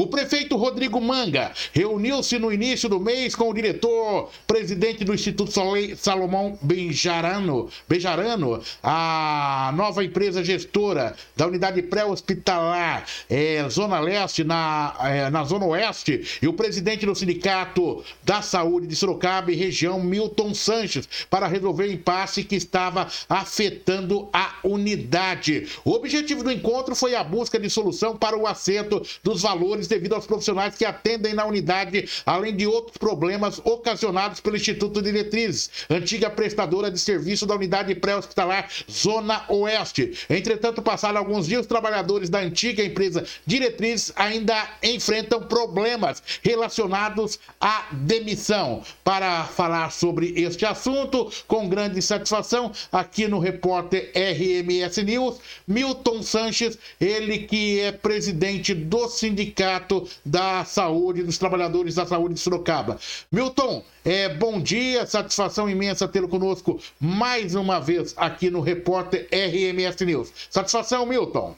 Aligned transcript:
O 0.00 0.06
prefeito 0.06 0.56
Rodrigo 0.56 0.98
Manga 0.98 1.52
reuniu-se 1.74 2.38
no 2.38 2.50
início 2.50 2.88
do 2.88 2.98
mês 2.98 3.34
com 3.34 3.50
o 3.50 3.52
diretor, 3.52 4.30
presidente 4.46 5.04
do 5.04 5.12
Instituto 5.12 5.52
Salomão 5.98 6.58
Benjarano, 6.62 7.68
Benjarano 7.86 8.62
a 8.82 9.70
nova 9.76 10.02
empresa 10.02 10.42
gestora 10.42 11.14
da 11.36 11.46
unidade 11.46 11.82
pré-hospitalar 11.82 13.04
é, 13.28 13.68
Zona 13.68 14.00
Leste, 14.00 14.42
na, 14.42 14.96
é, 15.00 15.28
na 15.28 15.44
Zona 15.44 15.66
Oeste, 15.66 16.38
e 16.40 16.48
o 16.48 16.54
presidente 16.54 17.04
do 17.04 17.14
Sindicato 17.14 18.02
da 18.22 18.40
Saúde 18.40 18.86
de 18.86 18.96
Sorocaba 18.96 19.52
e 19.52 19.54
região, 19.54 20.02
Milton 20.02 20.54
Sanches, 20.54 21.06
para 21.28 21.46
resolver 21.46 21.84
o 21.84 21.92
impasse 21.92 22.42
que 22.42 22.56
estava 22.56 23.06
afetando 23.28 24.30
a 24.32 24.54
unidade. 24.64 25.68
O 25.84 25.92
objetivo 25.92 26.42
do 26.42 26.50
encontro 26.50 26.94
foi 26.94 27.14
a 27.14 27.22
busca 27.22 27.60
de 27.60 27.68
solução 27.68 28.16
para 28.16 28.34
o 28.34 28.46
acerto 28.46 29.02
dos 29.22 29.42
valores 29.42 29.89
devido 29.90 30.14
aos 30.14 30.26
profissionais 30.26 30.76
que 30.76 30.84
atendem 30.84 31.34
na 31.34 31.44
unidade, 31.44 32.08
além 32.24 32.56
de 32.56 32.66
outros 32.66 32.96
problemas 32.96 33.60
ocasionados 33.64 34.40
pelo 34.40 34.56
Instituto 34.56 35.02
Diretrizes, 35.02 35.70
antiga 35.90 36.30
prestadora 36.30 36.90
de 36.90 36.98
serviço 36.98 37.44
da 37.44 37.54
unidade 37.54 37.94
pré-hospitalar 37.94 38.68
Zona 38.90 39.44
Oeste. 39.48 40.12
Entretanto, 40.30 40.80
passaram 40.80 41.18
alguns 41.18 41.46
dias, 41.46 41.62
os 41.62 41.66
trabalhadores 41.66 42.30
da 42.30 42.38
antiga 42.38 42.82
empresa 42.82 43.26
Diretrizes 43.44 44.12
ainda 44.16 44.68
enfrentam 44.82 45.42
problemas 45.42 46.22
relacionados 46.42 47.38
à 47.60 47.86
demissão. 47.92 48.82
Para 49.02 49.44
falar 49.44 49.90
sobre 49.90 50.32
este 50.36 50.64
assunto, 50.64 51.30
com 51.48 51.68
grande 51.68 52.00
satisfação, 52.00 52.70
aqui 52.92 53.26
no 53.26 53.38
repórter 53.40 54.12
RMS 54.14 55.02
News, 55.02 55.38
Milton 55.66 56.22
Sanches, 56.22 56.78
ele 57.00 57.38
que 57.38 57.80
é 57.80 57.90
presidente 57.90 58.72
do 58.74 59.08
Sindicato 59.08 59.79
da 60.24 60.64
Saúde, 60.64 61.22
dos 61.22 61.38
Trabalhadores 61.38 61.94
da 61.94 62.06
Saúde 62.06 62.34
de 62.34 62.40
Sorocaba. 62.40 62.98
Milton, 63.30 63.82
é, 64.04 64.28
bom 64.28 64.60
dia, 64.60 65.06
satisfação 65.06 65.68
imensa 65.68 66.08
tê-lo 66.08 66.28
conosco 66.28 66.80
mais 66.98 67.54
uma 67.54 67.80
vez 67.80 68.14
aqui 68.16 68.50
no 68.50 68.60
repórter 68.60 69.28
RMS 69.32 70.04
News. 70.04 70.32
Satisfação, 70.50 71.06
Milton. 71.06 71.54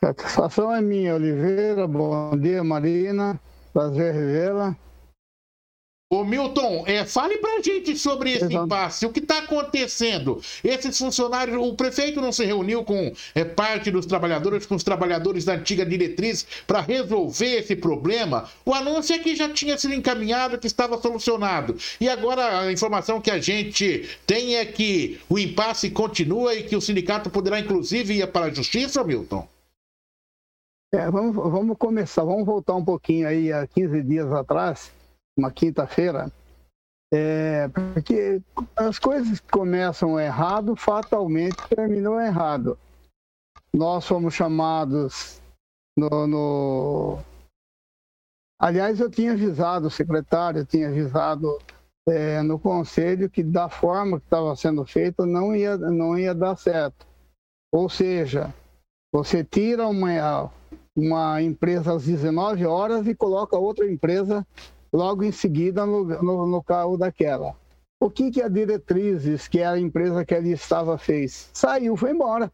Satisfação 0.00 0.74
é 0.74 0.80
minha, 0.80 1.14
Oliveira. 1.14 1.86
Bom 1.86 2.36
dia, 2.36 2.62
Marina. 2.62 3.40
Prazer 3.72 4.14
revê-la. 4.14 4.76
Ô 6.08 6.22
Milton, 6.22 6.84
é, 6.86 7.04
fale 7.04 7.36
pra 7.38 7.60
gente 7.60 7.98
sobre 7.98 8.30
esse 8.30 8.44
Exato. 8.44 8.64
impasse. 8.64 9.06
O 9.06 9.10
que 9.10 9.18
está 9.18 9.38
acontecendo? 9.38 10.40
Esses 10.62 10.96
funcionários, 10.96 11.56
o 11.56 11.74
prefeito 11.74 12.20
não 12.20 12.30
se 12.30 12.44
reuniu 12.44 12.84
com 12.84 13.12
é, 13.34 13.44
parte 13.44 13.90
dos 13.90 14.06
trabalhadores, 14.06 14.64
com 14.66 14.76
os 14.76 14.84
trabalhadores 14.84 15.44
da 15.44 15.54
antiga 15.54 15.84
diretriz 15.84 16.46
para 16.64 16.80
resolver 16.80 17.56
esse 17.56 17.74
problema. 17.74 18.48
O 18.64 18.72
anúncio 18.72 19.16
é 19.16 19.18
que 19.18 19.34
já 19.34 19.48
tinha 19.48 19.76
sido 19.76 19.94
encaminhado, 19.94 20.58
que 20.58 20.68
estava 20.68 20.96
solucionado. 20.96 21.76
E 22.00 22.08
agora 22.08 22.60
a 22.60 22.72
informação 22.72 23.20
que 23.20 23.30
a 23.30 23.40
gente 23.40 24.08
tem 24.24 24.54
é 24.54 24.64
que 24.64 25.18
o 25.28 25.36
impasse 25.36 25.90
continua 25.90 26.54
e 26.54 26.62
que 26.62 26.76
o 26.76 26.80
sindicato 26.80 27.28
poderá, 27.30 27.58
inclusive, 27.58 28.14
ir 28.14 28.26
para 28.28 28.46
a 28.46 28.54
justiça, 28.54 29.02
Milton? 29.02 29.48
É, 30.94 31.10
vamos, 31.10 31.34
vamos 31.34 31.76
começar, 31.76 32.22
vamos 32.22 32.46
voltar 32.46 32.76
um 32.76 32.84
pouquinho 32.84 33.26
aí 33.26 33.52
a 33.52 33.66
15 33.66 34.04
dias 34.04 34.32
atrás 34.32 34.94
uma 35.36 35.50
quinta-feira, 35.50 36.32
é, 37.12 37.68
porque 37.68 38.42
as 38.74 38.98
coisas 38.98 39.40
começam 39.40 40.18
errado, 40.18 40.74
fatalmente 40.74 41.56
terminam 41.68 42.20
errado. 42.20 42.78
Nós 43.72 44.06
fomos 44.06 44.34
chamados 44.34 45.40
no, 45.96 46.26
no... 46.26 47.18
Aliás, 48.58 48.98
eu 48.98 49.10
tinha 49.10 49.32
avisado 49.32 49.88
o 49.88 49.90
secretário, 49.90 50.60
eu 50.60 50.66
tinha 50.66 50.88
avisado 50.88 51.58
é, 52.08 52.42
no 52.42 52.58
conselho 52.58 53.28
que 53.28 53.42
da 53.42 53.68
forma 53.68 54.18
que 54.18 54.26
estava 54.26 54.56
sendo 54.56 54.84
feito 54.84 55.26
não 55.26 55.54
ia, 55.54 55.76
não 55.76 56.18
ia 56.18 56.34
dar 56.34 56.56
certo. 56.56 57.06
Ou 57.72 57.88
seja, 57.88 58.54
você 59.12 59.44
tira 59.44 59.86
uma, 59.86 60.50
uma 60.96 61.42
empresa 61.42 61.92
às 61.94 62.04
19 62.04 62.64
horas 62.64 63.06
e 63.06 63.14
coloca 63.14 63.58
outra 63.58 63.90
empresa 63.90 64.46
logo 64.92 65.22
em 65.22 65.32
seguida 65.32 65.84
no, 65.84 66.04
no, 66.04 66.46
no 66.46 66.62
carro 66.62 66.96
daquela. 66.96 67.54
O 68.00 68.10
que, 68.10 68.30
que 68.30 68.42
a 68.42 68.48
Diretrizes, 68.48 69.48
que 69.48 69.60
é 69.60 69.66
a 69.66 69.78
empresa 69.78 70.24
que 70.24 70.34
ali 70.34 70.52
estava, 70.52 70.98
fez? 70.98 71.50
Saiu, 71.52 71.96
foi 71.96 72.10
embora. 72.10 72.52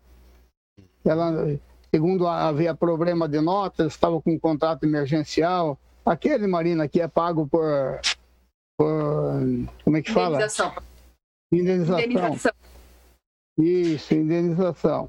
Ela, 1.04 1.58
segundo 1.92 2.28
havia 2.28 2.74
problema 2.74 3.28
de 3.28 3.40
notas, 3.40 3.92
estava 3.92 4.20
com 4.22 4.32
um 4.32 4.38
contrato 4.38 4.84
emergencial. 4.84 5.78
Aquele, 6.06 6.46
Marina, 6.46 6.88
que 6.88 7.00
é 7.00 7.08
pago 7.08 7.46
por. 7.46 8.00
por 8.78 9.40
como 9.84 9.96
é 9.96 10.02
que 10.02 10.12
fala? 10.12 10.36
Indenização. 10.36 10.72
Indenização. 11.52 12.00
indenização. 12.00 12.52
Isso, 13.58 14.14
indenização. 14.14 15.08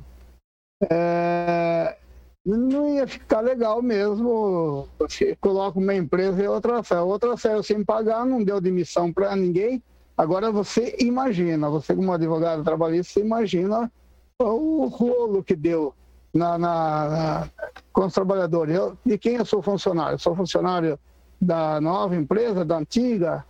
É, 0.89 1.97
não 2.45 2.95
ia 2.95 3.07
ficar 3.07 3.41
legal 3.41 3.81
mesmo. 3.81 4.87
Você 4.99 5.35
coloca 5.39 5.79
uma 5.79 5.95
empresa 5.95 6.43
e 6.43 6.47
outra 6.47 6.83
saiu. 6.83 7.07
Outra 7.07 7.37
saiu 7.37 7.63
sem 7.63 7.83
pagar, 7.83 8.25
não 8.25 8.43
deu 8.43 8.59
demissão 8.59 9.11
para 9.11 9.35
ninguém. 9.35 9.81
Agora 10.17 10.51
você 10.51 10.95
imagina, 10.99 11.69
você 11.69 11.95
como 11.95 12.11
advogado 12.11 12.63
trabalhista, 12.63 13.19
imagina 13.19 13.91
o 14.39 14.85
rolo 14.85 15.43
que 15.43 15.55
deu 15.55 15.93
na, 16.33 16.57
na, 16.57 17.09
na, 17.09 17.49
com 17.91 18.05
os 18.05 18.13
trabalhadores. 18.13 18.75
Eu, 18.75 18.97
de 19.05 19.17
quem 19.17 19.35
eu 19.35 19.45
sou 19.45 19.61
funcionário? 19.61 20.15
Eu 20.15 20.19
sou 20.19 20.35
funcionário 20.35 20.99
da 21.41 21.79
nova 21.81 22.15
empresa, 22.15 22.65
da 22.65 22.77
antiga. 22.77 23.45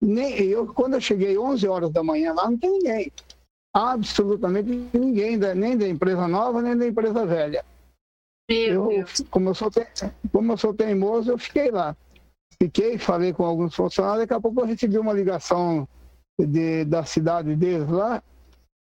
Nem, 0.00 0.34
eu, 0.42 0.66
quando 0.72 0.94
eu 0.94 1.00
cheguei 1.00 1.36
11 1.36 1.68
horas 1.68 1.90
da 1.90 2.02
manhã 2.02 2.32
lá, 2.32 2.50
não 2.50 2.58
tem 2.58 2.70
ninguém. 2.70 3.12
Absolutamente 3.74 4.88
ninguém, 4.92 5.36
nem 5.36 5.76
da 5.76 5.88
empresa 5.88 6.28
nova, 6.28 6.60
nem 6.60 6.76
da 6.76 6.86
empresa 6.86 7.24
velha. 7.24 7.64
Eu, 8.48 9.04
como, 9.30 9.50
eu 9.50 9.54
sou 9.54 9.70
te... 9.70 9.86
como 10.32 10.52
eu 10.52 10.56
sou 10.56 10.74
teimoso, 10.74 11.30
eu 11.30 11.38
fiquei 11.38 11.70
lá. 11.70 11.96
Fiquei, 12.60 12.98
falei 12.98 13.32
com 13.32 13.44
alguns 13.44 13.74
funcionários, 13.74 14.20
daqui 14.20 14.34
a 14.34 14.40
pouco 14.40 14.60
eu 14.60 14.66
recebi 14.66 14.98
uma 14.98 15.12
ligação 15.12 15.88
de, 16.38 16.84
da 16.84 17.04
cidade 17.04 17.56
deles 17.56 17.88
lá, 17.88 18.22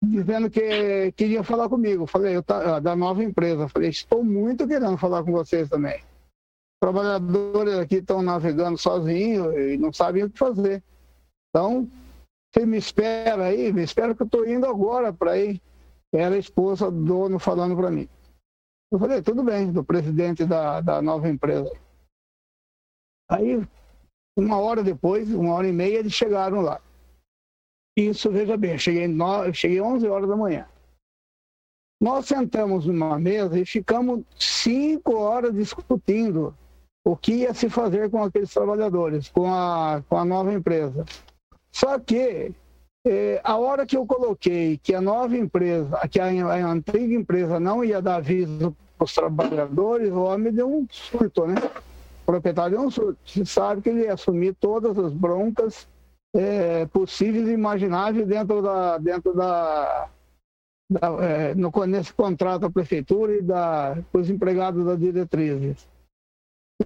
dizendo 0.03 0.51
que 0.51 1.13
queriam 1.13 1.43
falar 1.43 1.69
comigo. 1.69 2.07
Falei, 2.07 2.37
eu 2.37 2.43
tá, 2.43 2.79
da 2.81 2.95
nova 2.95 3.23
empresa. 3.23 3.69
Falei, 3.69 3.91
estou 3.91 4.23
muito 4.23 4.67
querendo 4.67 4.97
falar 4.97 5.25
com 5.25 5.33
vocês 5.33 5.69
também. 5.69 6.01
Trabalhadores 6.81 7.79
aqui 7.79 7.97
estão 7.97 8.23
navegando 8.23 8.77
sozinhos 8.77 9.55
e 9.57 9.77
não 9.77 9.93
sabem 9.93 10.25
o 10.25 10.31
que 10.31 10.39
fazer. 10.39 10.83
Então, 11.49 11.89
você 12.53 12.67
me 12.67 12.77
espera 12.77 13.47
aí, 13.47 13.73
me 13.73 13.83
espera 13.83 14.15
que 14.15 14.23
eu 14.23 14.27
estou 14.27 14.47
indo 14.47 14.67
agora 14.67 15.13
para 15.13 15.39
ir. 15.39 15.61
Era 16.13 16.37
a 16.37 16.39
esposa 16.39 16.91
do 16.91 17.05
dono 17.05 17.39
falando 17.39 17.75
para 17.75 17.91
mim. 17.91 18.09
Eu 18.91 18.99
falei, 18.99 19.23
tudo 19.23 19.43
bem, 19.43 19.73
do 19.73 19.85
presidente 19.85 20.45
da, 20.45 20.81
da 20.81 21.03
nova 21.03 21.29
empresa. 21.29 21.73
Aí, 23.29 23.67
uma 24.37 24.59
hora 24.59 24.83
depois, 24.83 25.33
uma 25.33 25.55
hora 25.55 25.69
e 25.69 25.73
meia, 25.73 25.99
eles 25.99 26.13
chegaram 26.13 26.61
lá. 26.61 26.81
Isso, 27.97 28.31
veja 28.31 28.57
bem, 28.57 28.77
cheguei, 28.79 29.07
no, 29.07 29.53
cheguei 29.53 29.81
11 29.81 30.07
horas 30.09 30.29
da 30.29 30.37
manhã. 30.37 30.69
Nós 32.01 32.27
sentamos 32.27 32.87
numa 32.87 33.19
mesa 33.19 33.59
e 33.59 33.65
ficamos 33.65 34.25
cinco 34.39 35.17
horas 35.17 35.55
discutindo 35.55 36.55
o 37.05 37.17
que 37.17 37.33
ia 37.33 37.55
se 37.55 37.69
fazer 37.71 38.11
com 38.11 38.23
aqueles 38.23 38.53
trabalhadores, 38.53 39.29
com 39.29 39.53
a, 39.53 40.03
com 40.09 40.17
a 40.17 40.25
nova 40.25 40.53
empresa. 40.53 41.05
Só 41.71 41.99
que 41.99 42.55
é, 43.07 43.41
a 43.45 43.57
hora 43.57 43.85
que 43.85 43.97
eu 43.97 44.07
coloquei 44.07 44.79
que 44.79 44.95
a 44.95 45.01
nova 45.01 45.37
empresa, 45.37 45.97
que 46.09 46.19
a, 46.19 46.27
a 46.27 46.67
antiga 46.67 47.15
empresa 47.15 47.61
não 47.61 47.85
ia 47.85 48.01
dar 48.01 48.17
aviso 48.17 48.75
para 48.97 49.05
os 49.05 49.15
trabalhadores, 49.15 50.11
o 50.11 50.23
homem 50.23 50.53
deu 50.53 50.69
um 50.69 50.87
surto, 50.91 51.47
né? 51.47 51.57
O 52.23 52.27
proprietário 52.27 52.79
deu 52.79 52.87
um 52.87 52.91
surto. 52.91 53.19
Você 53.27 53.45
sabe 53.45 53.83
que 53.83 53.91
ele 53.91 54.05
ia 54.05 54.15
assumir 54.15 54.55
todas 54.55 54.99
as 54.99 55.13
broncas 55.13 55.87
é, 56.35 56.87
possíveis 56.87 57.47
e 57.49 57.53
imagináveis 57.53 58.27
dentro 58.27 58.63
da, 58.63 58.97
dentro 58.97 59.35
da, 59.35 60.09
da 60.91 61.01
é, 61.23 61.55
no, 61.55 61.71
nesse 61.87 62.13
contrato 62.15 62.63
da 62.63 62.71
prefeitura 62.71 63.35
e 63.35 63.43
da, 63.43 63.99
os 64.15 64.31
empregados 64.31 64.85
da 64.85 64.97
diretriz. 64.97 65.87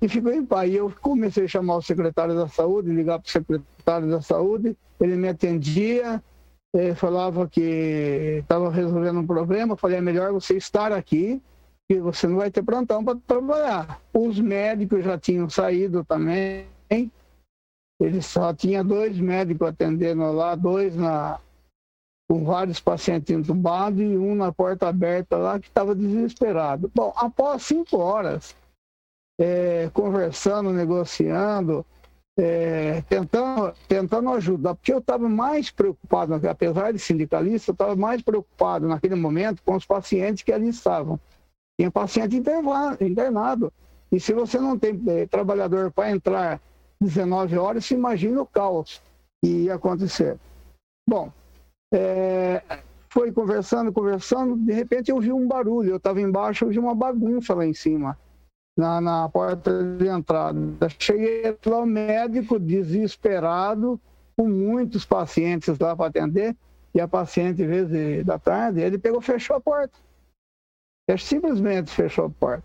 E 0.00 0.08
ficou 0.08 0.32
em 0.32 0.44
paz. 0.44 0.70
E 0.70 0.76
eu 0.76 0.92
comecei 1.00 1.44
a 1.44 1.48
chamar 1.48 1.76
o 1.76 1.82
secretário 1.82 2.34
da 2.34 2.48
saúde, 2.48 2.92
ligar 2.92 3.18
para 3.18 3.28
o 3.28 3.30
secretário 3.30 4.08
da 4.08 4.20
saúde, 4.20 4.76
ele 5.00 5.16
me 5.16 5.28
atendia, 5.28 6.22
eh, 6.74 6.94
falava 6.94 7.48
que 7.48 8.38
estava 8.40 8.70
resolvendo 8.70 9.20
um 9.20 9.26
problema, 9.26 9.76
falei, 9.76 9.98
é 9.98 10.00
melhor 10.00 10.32
você 10.32 10.56
estar 10.56 10.92
aqui, 10.92 11.42
que 11.90 11.98
você 11.98 12.26
não 12.26 12.36
vai 12.36 12.50
ter 12.50 12.62
plantão 12.62 13.04
para 13.04 13.18
trabalhar. 13.26 14.00
Os 14.12 14.38
médicos 14.38 15.04
já 15.04 15.18
tinham 15.18 15.48
saído 15.48 16.04
também, 16.04 16.66
ele 18.00 18.22
só 18.22 18.54
tinha 18.54 18.84
dois 18.84 19.18
médicos 19.18 19.68
atendendo 19.68 20.30
lá, 20.30 20.54
dois 20.54 20.94
na, 20.94 21.40
com 22.28 22.44
vários 22.44 22.78
pacientes 22.78 23.36
entubados 23.36 24.00
e 24.00 24.16
um 24.16 24.34
na 24.34 24.52
porta 24.52 24.88
aberta 24.88 25.36
lá 25.36 25.58
que 25.58 25.66
estava 25.66 25.94
desesperado. 25.94 26.90
Bom, 26.94 27.12
após 27.16 27.62
cinco 27.62 27.98
horas, 27.98 28.54
é, 29.38 29.88
conversando, 29.92 30.70
negociando, 30.72 31.86
é, 32.36 33.02
tentando, 33.02 33.72
tentando 33.86 34.30
ajudar, 34.30 34.74
porque 34.74 34.92
eu 34.92 34.98
estava 34.98 35.28
mais 35.28 35.70
preocupado, 35.70 36.34
apesar 36.48 36.92
de 36.92 36.98
sindicalista, 36.98 37.70
eu 37.70 37.72
estava 37.72 37.94
mais 37.96 38.20
preocupado 38.20 38.88
naquele 38.88 39.14
momento 39.14 39.62
com 39.64 39.76
os 39.76 39.86
pacientes 39.86 40.42
que 40.42 40.52
ali 40.52 40.68
estavam. 40.68 41.18
Tinha 41.78 41.90
paciente 41.90 42.36
internado. 43.00 43.72
E 44.10 44.18
se 44.18 44.32
você 44.32 44.58
não 44.58 44.78
tem 44.78 45.00
é, 45.06 45.26
trabalhador 45.26 45.92
para 45.92 46.10
entrar 46.10 46.60
19 47.00 47.56
horas, 47.56 47.84
se 47.84 47.94
imagina 47.94 48.42
o 48.42 48.46
caos 48.46 49.00
que 49.42 49.64
ia 49.64 49.74
acontecer. 49.74 50.36
Bom, 51.08 51.32
é, 51.92 52.62
foi 53.08 53.30
conversando, 53.30 53.92
conversando, 53.92 54.56
de 54.56 54.72
repente 54.72 55.10
eu 55.10 55.20
vi 55.20 55.32
um 55.32 55.46
barulho, 55.46 55.90
eu 55.90 55.96
estava 55.96 56.20
embaixo, 56.20 56.64
eu 56.64 56.70
vi 56.70 56.78
uma 56.78 56.94
bagunça 56.94 57.54
lá 57.54 57.64
em 57.64 57.74
cima 57.74 58.18
na, 58.78 59.00
na 59.00 59.28
porta 59.28 59.82
de 59.82 60.06
entrada. 60.06 60.60
Cheguei 61.00 61.58
lá, 61.66 61.80
o 61.80 61.86
médico 61.86 62.60
desesperado, 62.60 64.00
com 64.36 64.48
muitos 64.48 65.04
pacientes 65.04 65.76
lá 65.80 65.96
para 65.96 66.06
atender, 66.06 66.56
e 66.94 67.00
a 67.00 67.08
paciente, 67.08 67.60
às 67.62 67.68
vezes, 67.68 68.24
da 68.24 68.38
tarde, 68.38 68.80
ele 68.80 68.96
pegou 68.96 69.20
fechou 69.20 69.56
a 69.56 69.60
porta. 69.60 69.98
Ele 71.08 71.18
simplesmente 71.18 71.90
fechou 71.90 72.26
a 72.26 72.30
porta. 72.30 72.64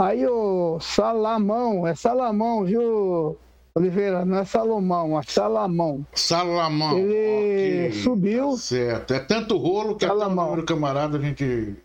Aí 0.00 0.26
o 0.26 0.80
Salamão, 0.80 1.86
é 1.86 1.94
Salamão, 1.94 2.64
viu, 2.64 3.38
Oliveira? 3.76 4.24
Não 4.24 4.38
é 4.38 4.44
Salomão, 4.44 5.16
é 5.16 5.22
Salamão. 5.22 6.04
Salamão. 6.14 6.98
Ele 6.98 7.88
okay. 7.88 8.02
subiu. 8.02 8.56
Certo. 8.56 9.14
É 9.14 9.20
tanto 9.20 9.56
rolo 9.56 9.94
que 9.94 10.04
Salamão. 10.04 10.54
até 10.54 10.62
o 10.62 10.66
camarada 10.66 11.18
a 11.18 11.20
gente 11.20 11.76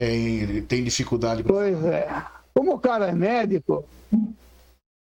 é, 0.00 0.62
tem 0.66 0.82
dificuldade. 0.82 1.44
Pois 1.44 1.84
é. 1.84 2.08
Cara 2.80 3.08
é 3.08 3.12
médico, 3.12 3.84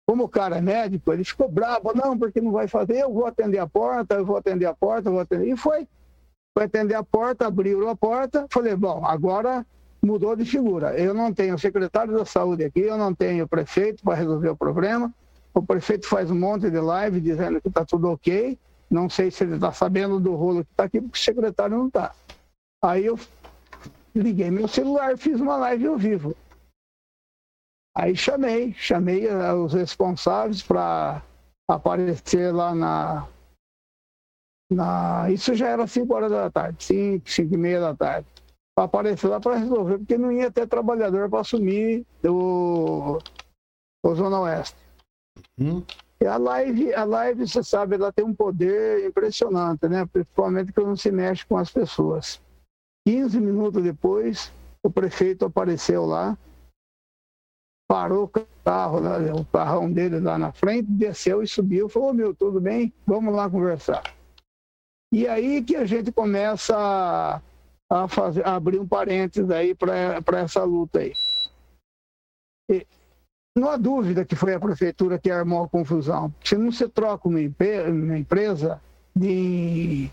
como 0.07 0.25
o 0.25 0.29
cara 0.29 0.57
é 0.57 0.61
médico, 0.61 1.11
ele 1.11 1.23
ficou 1.23 1.49
bravo, 1.49 1.91
não, 1.95 2.17
porque 2.17 2.39
não 2.39 2.51
vai 2.51 2.67
fazer, 2.67 2.99
eu 2.99 3.11
vou 3.11 3.25
atender 3.25 3.57
a 3.57 3.67
porta, 3.67 4.15
eu 4.15 4.25
vou 4.25 4.37
atender 4.37 4.65
a 4.65 4.73
porta, 4.73 5.09
eu 5.09 5.13
vou 5.13 5.21
atender. 5.21 5.51
E 5.51 5.57
foi. 5.57 5.87
Foi 6.57 6.65
atender 6.65 6.93
a 6.93 7.03
porta, 7.03 7.47
abriu 7.47 7.89
a 7.89 7.95
porta, 7.95 8.45
falei, 8.49 8.75
bom, 8.75 9.05
agora 9.05 9.65
mudou 10.01 10.35
de 10.35 10.45
figura. 10.45 10.97
Eu 10.97 11.13
não 11.13 11.33
tenho 11.33 11.57
secretário 11.57 12.15
da 12.15 12.23
saúde 12.23 12.63
aqui, 12.63 12.81
eu 12.81 12.97
não 12.97 13.13
tenho 13.13 13.47
prefeito 13.47 14.03
para 14.03 14.15
resolver 14.15 14.49
o 14.49 14.55
problema. 14.55 15.13
O 15.53 15.61
prefeito 15.61 16.07
faz 16.07 16.29
um 16.29 16.39
monte 16.39 16.69
de 16.69 16.79
live 16.79 17.19
dizendo 17.19 17.59
que 17.59 17.67
está 17.67 17.83
tudo 17.83 18.09
ok. 18.09 18.57
Não 18.89 19.09
sei 19.09 19.31
se 19.31 19.43
ele 19.43 19.55
está 19.55 19.73
sabendo 19.73 20.19
do 20.19 20.35
rolo 20.35 20.63
que 20.63 20.71
está 20.71 20.83
aqui, 20.83 21.01
porque 21.01 21.17
o 21.17 21.21
secretário 21.21 21.77
não 21.77 21.87
está. 21.87 22.13
Aí 22.81 23.05
eu 23.05 23.19
liguei 24.13 24.51
meu 24.51 24.67
celular, 24.67 25.17
fiz 25.17 25.41
uma 25.41 25.57
live 25.57 25.87
ao 25.87 25.97
vivo. 25.97 26.35
Aí 27.97 28.13
chamei, 28.15 28.73
chamei 28.73 29.25
eh, 29.25 29.53
os 29.53 29.73
responsáveis 29.73 30.61
para 30.61 31.23
aparecer 31.69 32.53
lá 32.53 32.75
na, 32.75 33.27
na. 34.69 35.31
Isso 35.31 35.55
já 35.55 35.69
era 35.69 35.87
5 35.87 36.13
horas 36.13 36.29
da 36.29 36.51
tarde, 36.51 36.83
5, 36.83 37.29
5 37.29 37.53
e 37.53 37.57
meia 37.57 37.79
da 37.79 37.95
tarde. 37.95 38.27
Para 38.75 38.85
aparecer 38.85 39.29
lá 39.29 39.39
para 39.39 39.55
resolver, 39.55 39.97
porque 39.99 40.17
não 40.17 40.29
ia 40.29 40.51
ter 40.51 40.67
trabalhador 40.67 41.29
para 41.29 41.39
assumir 41.39 42.05
o, 42.25 43.17
o 44.03 44.15
Zona 44.15 44.41
Oeste. 44.41 44.75
Hum. 45.57 45.81
E 46.19 46.25
a 46.25 46.35
live, 46.35 46.93
a 46.93 47.05
live, 47.05 47.47
você 47.47 47.63
sabe, 47.63 47.95
ela 47.95 48.11
tem 48.11 48.25
um 48.25 48.35
poder 48.35 49.05
impressionante, 49.05 49.87
né? 49.87 50.05
Principalmente 50.05 50.73
quando 50.73 50.87
não 50.87 50.97
se 50.97 51.11
mexe 51.11 51.45
com 51.45 51.57
as 51.57 51.71
pessoas. 51.71 52.41
15 53.07 53.39
minutos 53.39 53.81
depois, 53.81 54.51
o 54.83 54.89
prefeito 54.89 55.45
apareceu 55.45 56.05
lá 56.05 56.37
parou 57.87 58.23
o 58.23 58.45
carro, 58.63 58.99
o 59.39 59.45
carrão 59.45 59.91
dele 59.91 60.19
lá 60.19 60.37
na 60.37 60.51
frente, 60.51 60.89
desceu 60.89 61.43
e 61.43 61.47
subiu, 61.47 61.87
falou, 61.87 62.13
meu, 62.13 62.33
tudo 62.33 62.59
bem? 62.59 62.91
Vamos 63.05 63.33
lá 63.33 63.49
conversar. 63.49 64.03
E 65.13 65.27
aí 65.27 65.63
que 65.63 65.75
a 65.75 65.85
gente 65.85 66.11
começa 66.11 66.75
a, 66.75 67.41
a, 67.89 68.07
fazer, 68.07 68.45
a 68.45 68.55
abrir 68.55 68.79
um 68.79 68.87
parênteses 68.87 69.49
aí 69.49 69.75
para 69.75 70.39
essa 70.39 70.63
luta 70.63 70.99
aí. 70.99 71.13
E, 72.69 72.85
não 73.55 73.69
há 73.69 73.77
dúvida 73.77 74.25
que 74.25 74.35
foi 74.35 74.53
a 74.53 74.59
prefeitura 74.59 75.17
que 75.17 75.31
armou 75.31 75.63
a 75.63 75.69
confusão. 75.69 76.33
Se 76.43 76.57
não 76.57 76.71
se 76.71 76.89
troca 76.89 77.29
uma, 77.29 77.39
uma 77.39 78.17
empresa 78.17 78.81
de, 79.15 80.11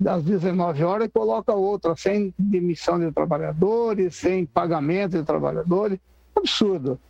das 0.00 0.24
19 0.24 0.82
horas 0.82 1.08
e 1.08 1.10
coloca 1.10 1.52
outra, 1.52 1.94
sem 1.96 2.32
demissão 2.38 2.98
de 2.98 3.12
trabalhadores, 3.12 4.16
sem 4.16 4.46
pagamento 4.46 5.18
de 5.18 5.24
trabalhadores, 5.24 5.98
absurdo. 6.38 7.00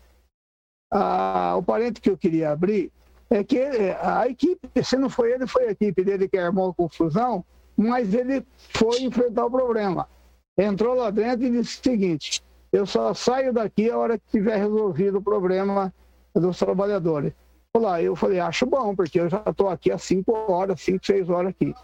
Ah, 0.93 1.55
o 1.57 1.63
parente 1.63 2.01
que 2.01 2.11
eu 2.11 2.17
queria 2.17 2.53
abrir 2.53 2.93
é 3.29 3.43
que 3.43 3.59
a 4.01 4.29
equipe, 4.29 4.69
se 4.85 4.97
não 4.97 5.11
foi 5.11 5.33
ele, 5.33 5.47
foi 5.47 5.67
a 5.67 5.71
equipe 5.73 6.05
dele 6.05 6.29
que 6.29 6.39
armou 6.39 6.71
a 6.71 6.75
confusão, 6.75 7.45
mas 7.77 8.15
ele 8.15 8.47
foi 8.57 9.03
enfrentar 9.03 9.47
o 9.47 9.51
problema. 9.51 10.09
Entrou 10.57 10.95
lá 10.95 11.11
dentro 11.11 11.45
e 11.45 11.51
disse 11.51 11.81
o 11.81 11.83
seguinte: 11.83 12.43
eu 12.73 12.87
só 12.87 13.13
saio 13.15 13.53
daqui 13.53 13.91
a 13.91 13.99
hora 13.99 14.19
que 14.19 14.25
tiver 14.31 14.57
resolvido 14.57 15.19
o 15.19 15.23
problema 15.23 15.93
dos 16.35 16.59
trabalhadores. 16.59 17.33
Lá, 17.77 18.01
eu 18.01 18.17
falei, 18.17 18.41
acho 18.41 18.65
bom, 18.65 18.97
porque 18.97 19.21
eu 19.21 19.29
já 19.29 19.43
estou 19.47 19.69
aqui 19.69 19.93
há 19.93 19.99
cinco 19.99 20.33
horas, 20.33 20.81
cinco, 20.81 21.05
seis 21.05 21.29
horas 21.29 21.51
aqui. 21.51 21.75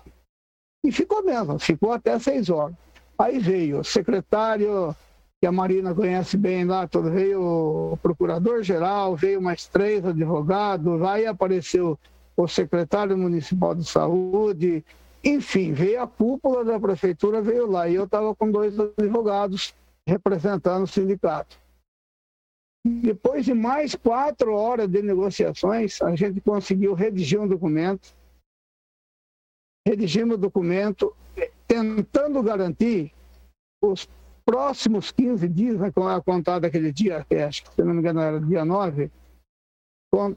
E 0.85 0.91
ficou 0.91 1.23
mesmo, 1.23 1.59
ficou 1.59 1.93
até 1.93 2.19
seis 2.19 2.49
horas. 2.49 2.75
Aí 3.19 3.39
veio 3.39 3.81
o 3.81 3.85
secretário 3.85 4.97
que 5.43 5.47
a 5.49 5.51
Marina 5.51 5.93
conhece 5.93 6.37
bem 6.37 6.65
lá, 6.65 6.87
todo, 6.87 7.11
veio 7.11 7.43
o 7.43 7.97
procurador-geral, 7.97 9.17
veio 9.17 9.43
mais 9.43 9.67
três 9.67 10.07
advogados, 10.07 11.03
aí 11.03 11.27
apareceu 11.27 11.99
o 12.37 12.47
secretário 12.47 13.19
municipal 13.19 13.75
de 13.75 13.85
saúde, 13.85 14.85
enfim, 15.25 15.73
veio 15.73 16.01
a 16.01 16.07
cúpula 16.07 16.65
da 16.65 16.79
prefeitura, 16.79 17.43
veio 17.43 17.69
lá, 17.69 17.89
e 17.89 17.97
eu 17.97 18.05
estava 18.05 18.33
com 18.37 18.53
dois 18.53 18.79
advogados 18.79 19.75
representando 20.07 20.85
o 20.85 20.87
sindicato. 20.87 21.59
Depois 22.87 23.45
de 23.45 23.53
mais 23.53 23.97
quatro 23.97 24.55
horas 24.55 24.89
de 24.89 25.03
negociações, 25.03 26.01
a 26.03 26.15
gente 26.15 26.41
conseguiu 26.41 26.95
redigir 26.95 27.41
um 27.41 27.49
documento. 27.49 28.15
Redigimos 29.85 30.37
o 30.37 30.39
documento 30.39 31.13
tentando 31.67 32.41
garantir 32.45 33.13
os 33.83 34.09
próximos 34.45 35.11
15 35.11 35.49
dias, 35.49 35.77
vai 35.77 35.93
contar 36.25 36.59
daquele 36.59 36.93
dia, 36.93 37.27
acho 37.47 37.65
que 37.65 37.75
se 37.75 37.83
não 37.83 37.95
me 37.95 38.01
engano 38.01 38.21
era 38.21 38.41
dia 38.41 38.65
9, 38.65 39.11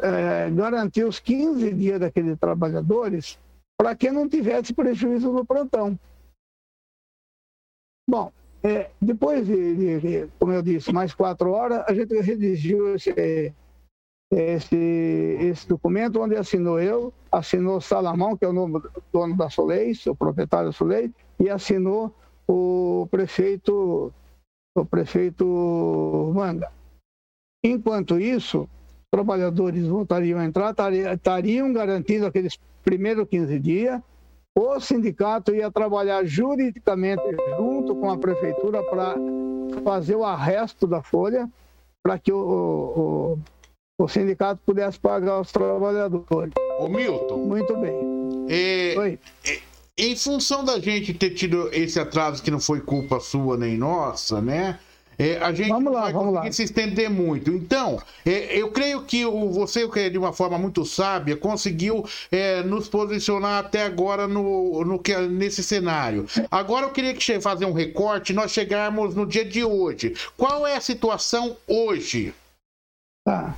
é, 0.02 0.50
garantir 0.52 1.04
os 1.04 1.20
15 1.20 1.74
dias 1.74 2.00
daqueles 2.00 2.40
trabalhadores 2.40 3.38
para 3.78 3.96
que 3.96 4.10
não 4.10 4.30
tivesse 4.30 4.74
prejuízo 4.74 5.32
no 5.32 5.46
plantão. 5.46 6.00
Bom, 8.10 8.32
é, 8.64 8.90
depois 9.02 9.46
de, 9.46 9.76
de, 9.76 10.00
de, 10.00 10.32
como 10.40 10.54
eu 10.54 10.62
disse, 10.62 10.94
mais 10.94 11.14
quatro 11.14 11.52
horas, 11.52 11.84
a 11.88 11.94
gente 11.94 12.20
redigiu 12.22 12.96
esse, 12.96 13.54
esse, 14.32 14.76
esse 14.76 15.68
documento, 15.68 16.22
onde 16.22 16.36
assinou 16.36 16.80
eu, 16.80 17.14
assinou 17.32 17.82
Salamão, 17.82 18.38
que 18.38 18.46
é 18.46 18.48
o 18.48 18.54
nome, 18.54 18.82
dono 19.12 19.36
da 19.36 19.50
Soleis, 19.50 20.06
o 20.08 20.16
proprietário 20.16 20.68
da 20.68 20.72
Soleis, 20.72 21.12
e 21.40 21.50
assinou 21.50 22.14
o 22.48 23.08
prefeito, 23.10 24.14
o 24.76 24.86
prefeito 24.86 26.32
Manga. 26.34 26.72
Enquanto 27.64 28.20
isso, 28.20 28.70
trabalhadores 29.12 29.88
voltariam 29.88 30.40
a 30.40 30.46
entrar, 30.46 30.76
estariam 31.14 31.74
garantidos 31.74 32.28
aqueles 32.28 32.60
primeiros 32.84 33.28
15 33.28 33.60
dias, 33.60 34.02
o 34.58 34.80
sindicato 34.80 35.54
ia 35.54 35.70
trabalhar 35.70 36.24
juridicamente 36.24 37.24
junto 37.58 37.96
com 37.96 38.10
a 38.10 38.18
prefeitura 38.18 38.82
para 38.84 39.16
fazer 39.84 40.16
o 40.16 40.24
arresto 40.24 40.88
da 40.88 41.02
folha, 41.02 41.50
para 42.02 42.18
que 42.18 42.32
o, 42.32 43.38
o, 43.98 44.04
o, 44.04 44.08
sindicato 44.08 44.62
pudesse 44.66 44.98
pagar 44.98 45.42
os 45.42 45.52
trabalhadores. 45.52 46.54
Ô 46.80 46.88
Milton. 46.88 47.38
Muito 47.38 47.76
bem. 47.78 48.48
É, 48.48 48.98
Oi. 48.98 49.20
É, 49.46 49.60
em 49.98 50.16
função 50.16 50.64
da 50.64 50.80
gente 50.80 51.14
ter 51.14 51.32
tido 51.32 51.70
esse 51.74 52.00
atraso 52.00 52.44
que 52.44 52.52
não 52.52 52.60
foi 52.60 52.82
culpa 52.82 53.20
sua 53.20 53.58
nem 53.58 53.78
nossa, 53.78 54.42
né? 54.42 54.80
É, 55.18 55.38
a 55.38 55.54
gente 55.54 55.70
vamos 55.70 55.94
lá, 55.94 56.02
vai 56.02 56.14
vamos 56.14 56.34
conseguir 56.34 56.48
lá. 56.48 56.52
se 56.52 56.64
estender 56.64 57.10
muito. 57.10 57.52
Então, 57.52 58.02
é, 58.26 58.58
eu 58.58 58.70
creio 58.72 59.02
que 59.04 59.26
o, 59.26 59.50
você, 59.50 59.88
de 60.10 60.18
uma 60.18 60.34
forma 60.34 60.58
muito 60.58 60.84
sábia, 60.86 61.38
conseguiu 61.38 62.04
é, 62.30 62.62
nos 62.64 62.90
posicionar 62.90 63.64
até 63.64 63.84
agora 63.84 64.28
no, 64.28 64.84
no, 64.84 65.02
nesse 65.30 65.64
cenário. 65.64 66.26
Agora 66.52 66.86
eu 66.86 66.92
queria 66.92 67.14
que 67.14 67.40
fazer 67.40 67.66
um 67.66 67.72
recorte, 67.72 68.34
nós 68.34 68.52
chegarmos 68.52 69.16
no 69.16 69.26
dia 69.26 69.46
de 69.46 69.64
hoje. 69.64 70.14
Qual 70.36 70.68
é 70.68 70.76
a 70.76 70.82
situação 70.82 71.56
hoje? 71.66 72.34
Tá. 73.26 73.56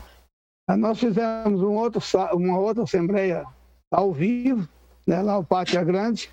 Nós 0.77 0.99
fizemos 0.99 1.61
um 1.61 1.73
outro, 1.73 2.01
uma 2.33 2.59
outra 2.59 2.83
assembleia 2.83 3.45
ao 3.91 4.13
vivo, 4.13 4.67
né, 5.07 5.21
lá 5.21 5.37
no 5.37 5.43
Pátio 5.45 5.83
Grande, 5.85 6.29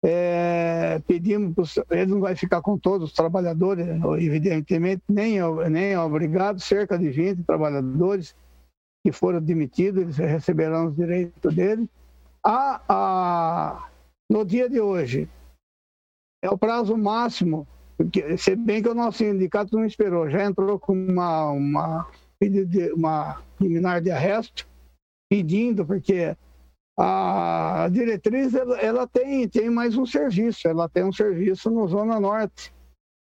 É, 0.00 1.00
pedimos, 1.08 1.76
eles 1.90 2.06
não 2.06 2.20
vai 2.20 2.36
ficar 2.36 2.62
com 2.62 2.78
todos 2.78 3.08
os 3.08 3.12
trabalhadores, 3.12 3.84
evidentemente, 4.20 5.02
nem, 5.08 5.38
nem 5.68 5.92
é 5.92 5.98
obrigado, 5.98 6.60
cerca 6.60 6.96
de 6.96 7.10
20 7.10 7.42
trabalhadores 7.42 8.32
que 9.04 9.10
foram 9.10 9.40
demitidos, 9.40 10.00
eles 10.00 10.16
receberão 10.16 10.86
os 10.86 10.94
direitos 10.94 11.52
deles. 11.52 11.88
A, 12.46 12.80
a, 12.88 13.90
no 14.30 14.44
dia 14.44 14.70
de 14.70 14.80
hoje, 14.80 15.28
é 16.44 16.48
o 16.48 16.56
prazo 16.56 16.96
máximo, 16.96 17.66
porque, 17.96 18.38
se 18.38 18.54
bem 18.54 18.80
que 18.80 18.88
o 18.88 18.94
nosso 18.94 19.18
sindicato 19.18 19.76
não 19.76 19.84
esperou, 19.84 20.30
já 20.30 20.44
entrou 20.44 20.78
com 20.78 20.92
uma, 20.92 21.50
uma, 21.50 22.08
uma 22.94 23.42
liminar 23.60 24.00
de 24.00 24.12
arresto, 24.12 24.64
pedindo, 25.28 25.84
porque 25.84 26.36
a 27.00 27.88
diretriz 27.92 28.52
ela, 28.54 28.76
ela, 28.80 29.06
tem, 29.06 29.48
tem 29.48 29.70
mais 29.70 29.96
um 29.96 30.04
serviço, 30.04 30.66
ela 30.66 30.88
tem 30.88 31.04
um 31.04 31.12
serviço 31.12 31.70
no 31.70 31.86
Zona 31.86 32.18
Norte, 32.18 32.74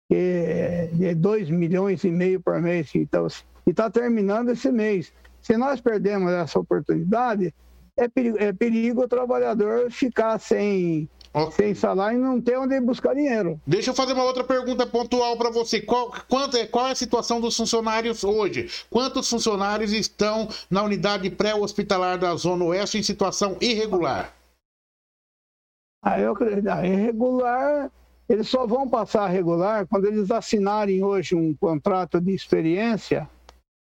que 0.07 0.15
é 0.15 0.89
de 0.93 1.13
2 1.13 1.49
milhões 1.49 2.05
e 2.05 2.09
meio 2.09 2.39
por 2.39 2.61
mês, 2.61 2.89
então, 2.95 3.27
e 3.67 3.71
está 3.71 3.89
terminando 3.89 4.49
esse 4.49 4.71
mês. 4.71 5.11
Se 5.41 5.57
nós 5.57 5.81
perdemos 5.81 6.31
essa 6.31 6.57
oportunidade, 6.57 7.53
é 7.97 8.07
perigo, 8.07 8.37
é 8.39 8.53
perigo 8.53 9.03
o 9.03 9.07
trabalhador 9.07 9.91
ficar 9.91 10.39
sem. 10.39 11.09
Sem 11.51 11.75
salário 11.75 12.17
e 12.17 12.21
não 12.21 12.41
ter 12.41 12.57
onde 12.57 12.79
buscar 12.81 13.13
dinheiro. 13.13 13.59
Deixa 13.65 13.91
eu 13.91 13.93
fazer 13.93 14.13
uma 14.13 14.23
outra 14.23 14.43
pergunta 14.43 14.85
pontual 14.87 15.37
para 15.37 15.51
você. 15.51 15.79
Qual, 15.79 16.11
quanto, 16.27 16.57
é, 16.57 16.65
qual 16.65 16.87
é 16.87 16.91
a 16.91 16.95
situação 16.95 17.39
dos 17.39 17.55
funcionários 17.55 18.23
hoje? 18.23 18.67
Quantos 18.89 19.29
funcionários 19.29 19.93
estão 19.93 20.49
na 20.69 20.81
unidade 20.81 21.29
pré-hospitalar 21.29 22.17
da 22.17 22.35
Zona 22.35 22.65
Oeste 22.65 22.97
em 22.97 23.03
situação 23.03 23.57
irregular? 23.61 24.33
Ah, 26.01 26.19
eu 26.19 26.31
acredito. 26.31 26.67
Ah, 26.67 26.85
irregular, 26.85 27.91
eles 28.27 28.49
só 28.49 28.65
vão 28.65 28.87
passar 28.87 29.25
a 29.25 29.27
regular 29.27 29.85
quando 29.85 30.05
eles 30.05 30.31
assinarem 30.31 31.03
hoje 31.03 31.35
um 31.35 31.53
contrato 31.53 32.19
de 32.19 32.33
experiência. 32.33 33.29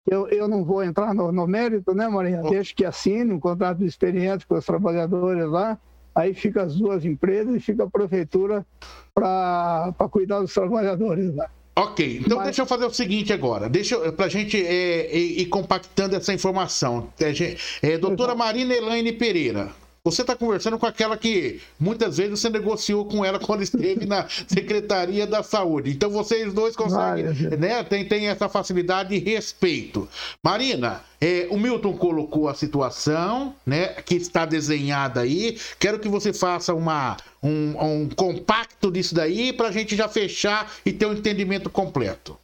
Eu, 0.07 0.29
eu 0.29 0.49
não 0.49 0.65
vou 0.65 0.83
entrar 0.83 1.15
no, 1.15 1.33
no 1.33 1.47
mérito, 1.47 1.95
né, 1.95 2.09
Marinha? 2.09 2.43
Oh. 2.45 2.51
Deixa 2.51 2.75
que 2.75 2.85
assine 2.85 3.33
um 3.33 3.41
contrato 3.41 3.79
de 3.79 3.87
experiência 3.87 4.47
com 4.47 4.57
os 4.57 4.67
trabalhadores 4.67 5.49
lá 5.49 5.79
aí 6.19 6.35
fica 6.35 6.63
as 6.63 6.75
duas 6.75 7.05
empresas 7.05 7.55
e 7.55 7.61
fica 7.61 7.85
a 7.85 7.91
prefeitura 7.91 8.67
para 9.15 9.95
cuidar 10.11 10.41
dos 10.41 10.53
trabalhadores 10.53 11.35
lá. 11.35 11.49
Ok, 11.77 12.23
então 12.27 12.39
Mas... 12.39 12.47
deixa 12.47 12.63
eu 12.63 12.67
fazer 12.67 12.87
o 12.87 12.91
seguinte 12.91 13.33
agora, 13.33 13.69
deixa 13.69 13.97
para 14.13 14.27
a 14.27 14.29
gente 14.29 14.61
é, 14.61 15.17
ir, 15.17 15.43
ir, 15.43 15.47
compactando 15.47 16.17
essa 16.17 16.35
informação. 16.35 17.09
É, 17.21 17.93
é, 17.93 17.99
doutora 17.99 18.35
Marina 18.35 18.75
Elaine 18.75 19.13
Pereira, 19.13 19.71
você 20.11 20.23
está 20.23 20.35
conversando 20.35 20.79
com 20.79 20.87
aquela 20.87 21.17
que 21.17 21.61
muitas 21.79 22.17
vezes 22.17 22.41
você 22.41 22.49
negociou 22.49 23.05
com 23.05 23.25
ela 23.25 23.39
quando 23.39 23.63
esteve 23.63 24.07
na 24.07 24.27
Secretaria 24.49 25.27
da 25.27 25.43
Saúde. 25.43 25.91
Então 25.91 26.11
vocês 26.11 26.53
dois 26.53 26.75
conseguem, 26.75 27.25
né? 27.59 27.83
Tem, 27.85 28.07
tem 28.07 28.29
essa 28.29 28.49
facilidade 28.49 29.15
e 29.15 29.19
respeito. 29.19 30.09
Marina, 30.43 31.03
é, 31.21 31.47
o 31.51 31.59
Milton 31.59 31.97
colocou 31.97 32.49
a 32.49 32.55
situação, 32.55 33.55
né? 33.67 33.89
Que 33.89 34.15
está 34.15 34.47
desenhada 34.47 35.21
aí. 35.21 35.59
Quero 35.79 35.99
que 35.99 36.09
você 36.09 36.33
faça 36.33 36.75
uma, 36.75 37.17
um, 37.43 38.03
um 38.03 38.09
compacto 38.09 38.91
disso 38.91 39.15
daí 39.15 39.53
para 39.53 39.69
a 39.69 39.73
gente 39.73 39.95
já 39.95 40.09
fechar 40.09 40.73
e 40.85 40.93
ter 40.93 41.07
um 41.07 41.13
entendimento 41.13 41.69
completo. 41.69 42.39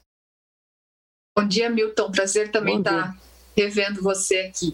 Bom 1.37 1.47
dia, 1.49 1.69
Milton. 1.71 2.11
Prazer 2.13 2.51
também 2.51 2.79
estar 2.79 3.17
revendo 3.57 4.03
você 4.03 4.37
aqui. 4.41 4.73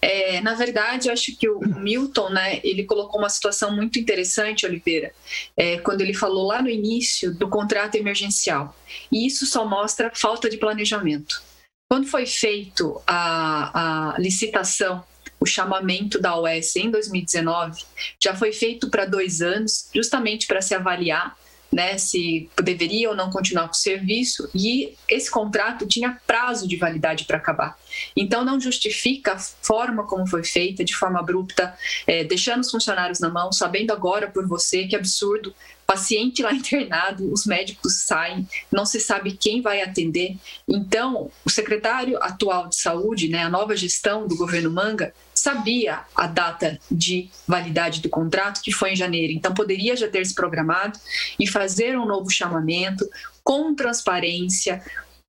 É, 0.00 0.40
na 0.40 0.54
verdade, 0.54 1.08
eu 1.08 1.12
acho 1.12 1.36
que 1.36 1.48
o 1.48 1.60
Milton, 1.60 2.30
né, 2.30 2.60
ele 2.64 2.84
colocou 2.84 3.20
uma 3.20 3.28
situação 3.28 3.74
muito 3.74 3.98
interessante, 3.98 4.66
Oliveira, 4.66 5.12
é, 5.56 5.78
quando 5.78 6.00
ele 6.00 6.14
falou 6.14 6.46
lá 6.46 6.60
no 6.60 6.68
início 6.68 7.32
do 7.34 7.48
contrato 7.48 7.94
emergencial. 7.94 8.74
E 9.10 9.26
isso 9.26 9.46
só 9.46 9.66
mostra 9.66 10.10
falta 10.14 10.50
de 10.50 10.56
planejamento. 10.56 11.42
Quando 11.90 12.06
foi 12.06 12.26
feito 12.26 13.00
a, 13.06 14.14
a 14.14 14.18
licitação 14.18 15.04
o 15.40 15.46
chamamento 15.46 16.20
da 16.20 16.36
OS 16.36 16.76
em 16.76 16.90
2019 16.90 17.84
já 18.20 18.34
foi 18.34 18.52
feito 18.52 18.90
para 18.90 19.04
dois 19.04 19.40
anos, 19.40 19.88
justamente 19.94 20.46
para 20.46 20.60
se 20.60 20.74
avaliar 20.74 21.36
né, 21.72 21.98
se 21.98 22.48
deveria 22.62 23.10
ou 23.10 23.16
não 23.16 23.30
continuar 23.30 23.66
com 23.66 23.74
o 23.74 23.76
serviço, 23.76 24.48
e 24.54 24.94
esse 25.08 25.30
contrato 25.30 25.86
tinha 25.86 26.18
prazo 26.26 26.66
de 26.66 26.76
validade 26.76 27.24
para 27.24 27.36
acabar. 27.36 27.78
Então, 28.16 28.44
não 28.44 28.60
justifica 28.60 29.34
a 29.34 29.38
forma 29.38 30.06
como 30.06 30.26
foi 30.26 30.44
feita, 30.44 30.84
de 30.84 30.94
forma 30.94 31.20
abrupta, 31.20 31.74
é, 32.06 32.24
deixando 32.24 32.60
os 32.60 32.70
funcionários 32.70 33.20
na 33.20 33.28
mão, 33.28 33.52
sabendo 33.52 33.92
agora 33.92 34.28
por 34.28 34.46
você 34.46 34.86
que 34.86 34.96
absurdo, 34.96 35.54
paciente 35.86 36.42
lá 36.42 36.52
internado, 36.54 37.32
os 37.32 37.46
médicos 37.46 38.02
saem, 38.02 38.46
não 38.70 38.84
se 38.84 39.00
sabe 39.00 39.32
quem 39.32 39.62
vai 39.62 39.80
atender. 39.80 40.36
Então, 40.68 41.30
o 41.44 41.50
secretário 41.50 42.22
atual 42.22 42.68
de 42.68 42.76
saúde, 42.76 43.28
né, 43.28 43.42
a 43.42 43.50
nova 43.50 43.74
gestão 43.74 44.28
do 44.28 44.36
governo 44.36 44.70
Manga, 44.70 45.14
sabia 45.38 46.00
a 46.14 46.26
data 46.26 46.78
de 46.90 47.30
validade 47.46 48.00
do 48.00 48.08
contrato, 48.08 48.60
que 48.62 48.72
foi 48.72 48.92
em 48.92 48.96
janeiro, 48.96 49.32
então 49.32 49.54
poderia 49.54 49.96
já 49.96 50.08
ter 50.08 50.24
se 50.26 50.34
programado 50.34 50.98
e 51.38 51.46
fazer 51.46 51.98
um 51.98 52.06
novo 52.06 52.30
chamamento 52.30 53.08
com 53.42 53.74
transparência, 53.74 54.82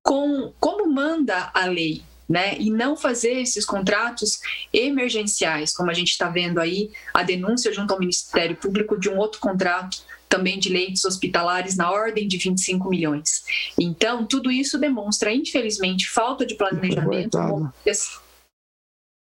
com 0.03 0.51
como 0.59 0.91
manda 0.91 1.51
a 1.53 1.65
lei. 1.65 2.03
Né, 2.27 2.55
e 2.59 2.69
não 2.69 2.95
fazer 2.95 3.41
esses 3.41 3.65
contratos 3.65 4.39
emergenciais, 4.71 5.75
como 5.75 5.89
a 5.89 5.95
gente 5.95 6.11
está 6.11 6.29
vendo 6.29 6.59
aí, 6.59 6.91
a 7.11 7.23
denúncia 7.23 7.73
junto 7.73 7.91
ao 7.91 7.99
Ministério 7.99 8.55
Público 8.55 8.99
de 8.99 9.09
um 9.09 9.17
outro 9.17 9.39
contrato 9.39 10.03
também 10.29 10.59
de 10.59 10.69
leitos 10.69 11.03
hospitalares 11.05 11.75
na 11.75 11.91
ordem 11.91 12.27
de 12.27 12.37
25 12.37 12.87
milhões. 12.87 13.43
Então, 13.79 14.27
tudo 14.27 14.51
isso 14.51 14.77
demonstra, 14.77 15.33
infelizmente, 15.33 16.07
falta 16.07 16.45
de 16.45 16.53
planejamento 16.53 17.35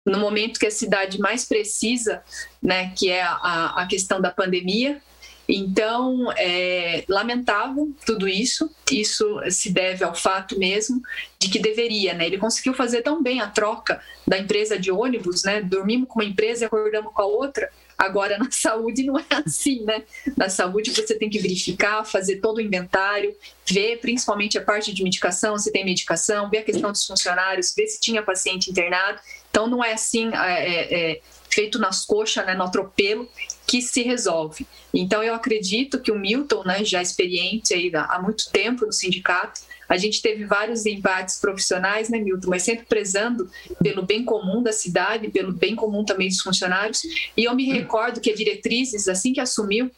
no 0.05 0.19
momento 0.19 0.59
que 0.59 0.67
a 0.67 0.71
cidade 0.71 1.19
mais 1.19 1.45
precisa, 1.45 2.21
né, 2.61 2.93
que 2.95 3.09
é 3.09 3.23
a, 3.23 3.73
a 3.77 3.87
questão 3.87 4.21
da 4.21 4.29
pandemia. 4.29 5.01
Então, 5.47 6.31
é 6.37 7.03
lamentável 7.07 7.91
tudo 8.05 8.27
isso. 8.27 8.69
Isso 8.91 9.39
se 9.49 9.71
deve 9.71 10.03
ao 10.03 10.15
fato 10.15 10.57
mesmo 10.57 11.01
de 11.39 11.49
que 11.49 11.59
deveria, 11.59 12.13
né? 12.13 12.25
Ele 12.25 12.37
conseguiu 12.37 12.73
fazer 12.73 13.03
tão 13.03 13.21
bem 13.21 13.41
a 13.41 13.47
troca 13.47 14.01
da 14.27 14.39
empresa 14.39 14.77
de 14.77 14.91
ônibus, 14.91 15.43
né? 15.43 15.61
Dormimos 15.61 16.07
com 16.07 16.19
uma 16.19 16.27
empresa 16.27 16.63
e 16.63 16.65
acordamos 16.65 17.13
com 17.13 17.21
a 17.21 17.25
outra. 17.25 17.69
Agora, 17.97 18.37
na 18.37 18.49
saúde 18.51 19.03
não 19.03 19.19
é 19.19 19.25
assim, 19.45 19.83
né? 19.83 20.03
Na 20.35 20.49
saúde 20.49 20.91
você 20.91 21.15
tem 21.15 21.29
que 21.29 21.39
verificar, 21.39 22.03
fazer 22.03 22.37
todo 22.37 22.57
o 22.57 22.61
inventário, 22.61 23.35
ver 23.65 23.97
principalmente 23.99 24.57
a 24.57 24.61
parte 24.61 24.93
de 24.93 25.03
medicação, 25.03 25.57
se 25.57 25.71
tem 25.71 25.85
medicação, 25.85 26.49
ver 26.49 26.59
a 26.59 26.63
questão 26.63 26.91
dos 26.91 27.05
funcionários, 27.05 27.73
ver 27.75 27.87
se 27.87 27.99
tinha 27.99 28.23
paciente 28.23 28.71
internado. 28.71 29.19
Então, 29.55 29.67
não 29.67 29.81
é 29.81 29.93
assim, 29.93 30.31
é, 30.33 30.67
é, 30.67 31.11
é 31.11 31.21
feito 31.49 31.79
nas 31.79 32.05
coxas, 32.05 32.45
né, 32.45 32.53
no 32.55 32.65
atropelo, 32.65 33.25
que 33.65 33.81
se 33.81 34.01
resolve. 34.01 34.67
Então, 34.93 35.23
eu 35.23 35.33
acredito 35.33 36.01
que 36.01 36.11
o 36.11 36.19
Milton, 36.19 36.61
né, 36.65 36.83
já 36.83 37.01
experiente 37.01 37.73
aí 37.73 37.89
há 37.95 38.21
muito 38.21 38.51
tempo 38.51 38.85
no 38.85 38.91
sindicato, 38.91 39.61
a 39.87 39.95
gente 39.95 40.21
teve 40.21 40.43
vários 40.43 40.85
embates 40.85 41.39
profissionais, 41.39 42.09
né, 42.09 42.19
Milton, 42.19 42.49
mas 42.49 42.63
sempre 42.63 42.85
prezando 42.85 43.49
pelo 43.81 44.01
bem 44.01 44.25
comum 44.25 44.61
da 44.61 44.73
cidade, 44.73 45.29
pelo 45.29 45.53
bem 45.53 45.73
comum 45.73 46.03
também 46.03 46.27
dos 46.27 46.41
funcionários. 46.41 47.01
E 47.37 47.45
eu 47.45 47.55
me 47.55 47.71
recordo 47.71 48.19
que 48.19 48.31
a 48.31 48.35
diretrizes, 48.35 49.07
assim 49.07 49.31
que 49.31 49.39
assumiu, 49.39 49.89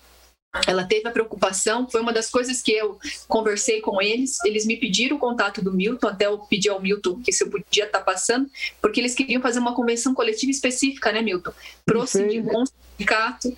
ela 0.65 0.83
teve 0.83 1.07
a 1.07 1.11
preocupação, 1.11 1.87
foi 1.89 2.01
uma 2.01 2.13
das 2.13 2.29
coisas 2.29 2.61
que 2.61 2.71
eu 2.71 2.97
conversei 3.27 3.81
com 3.81 4.01
eles, 4.01 4.43
eles 4.45 4.65
me 4.65 4.77
pediram 4.77 5.17
o 5.17 5.19
contato 5.19 5.61
do 5.61 5.73
Milton, 5.73 6.07
até 6.07 6.25
eu 6.25 6.39
pedi 6.39 6.69
ao 6.69 6.81
Milton 6.81 7.21
que 7.21 7.31
se 7.31 7.43
eu 7.43 7.49
podia 7.49 7.85
estar 7.85 8.01
passando, 8.01 8.49
porque 8.81 8.99
eles 8.99 9.13
queriam 9.13 9.41
fazer 9.41 9.59
uma 9.59 9.75
convenção 9.75 10.13
coletiva 10.13 10.51
específica, 10.51 11.11
né, 11.11 11.21
Milton? 11.21 11.51
Pro 11.85 12.07
sindicato, 12.07 13.55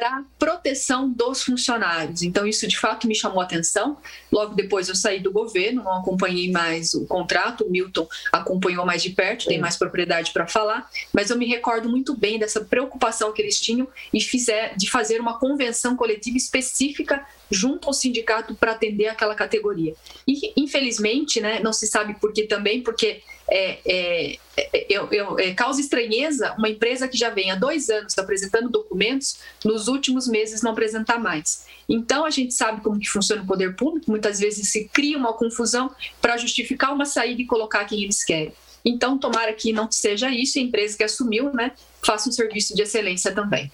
para 0.00 0.24
proteção 0.38 1.10
dos 1.10 1.42
funcionários. 1.42 2.22
Então, 2.22 2.46
isso 2.46 2.66
de 2.66 2.78
fato 2.78 3.06
me 3.06 3.14
chamou 3.14 3.42
a 3.42 3.44
atenção. 3.44 3.98
Logo 4.32 4.54
depois 4.54 4.88
eu 4.88 4.94
saí 4.94 5.20
do 5.20 5.30
governo, 5.30 5.84
não 5.84 5.98
acompanhei 5.98 6.50
mais 6.50 6.94
o 6.94 7.04
contrato, 7.04 7.64
o 7.64 7.70
Milton 7.70 8.08
acompanhou 8.32 8.86
mais 8.86 9.02
de 9.02 9.10
perto, 9.10 9.44
tem 9.44 9.58
mais 9.58 9.76
propriedade 9.76 10.32
para 10.32 10.46
falar, 10.46 10.88
mas 11.12 11.28
eu 11.28 11.36
me 11.36 11.44
recordo 11.44 11.86
muito 11.90 12.16
bem 12.16 12.38
dessa 12.38 12.62
preocupação 12.62 13.30
que 13.30 13.42
eles 13.42 13.60
tinham 13.60 13.86
e 14.12 14.22
fizer, 14.22 14.74
de 14.74 14.90
fazer 14.90 15.20
uma 15.20 15.38
convenção 15.38 15.94
coletiva 15.94 16.38
específica 16.38 17.26
junto 17.50 17.86
ao 17.86 17.92
sindicato 17.92 18.54
para 18.54 18.72
atender 18.72 19.08
aquela 19.08 19.34
categoria. 19.34 19.94
E, 20.26 20.52
infelizmente, 20.56 21.42
né, 21.42 21.60
não 21.60 21.74
se 21.74 21.86
sabe 21.86 22.14
por 22.14 22.32
que 22.32 22.44
também, 22.44 22.82
porque 22.82 23.22
é, 23.50 23.80
é, 23.84 24.38
é, 24.56 25.48
é, 25.48 25.54
causa 25.54 25.80
estranheza 25.80 26.54
uma 26.56 26.68
empresa 26.68 27.08
que 27.08 27.16
já 27.16 27.30
vem 27.30 27.50
há 27.50 27.56
dois 27.56 27.90
anos 27.90 28.16
apresentando 28.16 28.68
documentos, 28.68 29.38
nos 29.64 29.88
últimos 29.88 30.28
meses 30.28 30.62
não 30.62 30.70
apresentar 30.70 31.18
mais. 31.18 31.66
Então, 31.88 32.24
a 32.24 32.30
gente 32.30 32.54
sabe 32.54 32.80
como 32.80 33.00
que 33.00 33.08
funciona 33.08 33.42
o 33.42 33.46
poder 33.46 33.74
público, 33.74 34.10
muitas 34.10 34.38
vezes 34.38 34.70
se 34.70 34.88
cria 34.88 35.18
uma 35.18 35.32
confusão 35.32 35.90
para 36.20 36.36
justificar 36.36 36.94
uma 36.94 37.04
saída 37.04 37.42
e 37.42 37.46
colocar 37.46 37.84
quem 37.84 38.04
eles 38.04 38.22
querem. 38.22 38.52
Então, 38.84 39.18
tomara 39.18 39.52
que 39.52 39.72
não 39.72 39.90
seja 39.90 40.30
isso, 40.30 40.58
a 40.58 40.62
empresa 40.62 40.96
que 40.96 41.04
assumiu, 41.04 41.52
né, 41.52 41.72
faça 42.00 42.28
um 42.28 42.32
serviço 42.32 42.74
de 42.74 42.82
excelência 42.82 43.32
também. 43.32 43.70